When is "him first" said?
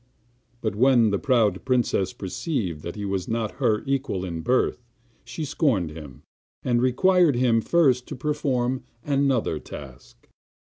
7.35-8.07